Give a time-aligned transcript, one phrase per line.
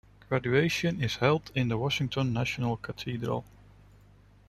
[0.29, 3.45] Graduation is held in the Washington National Cathedral.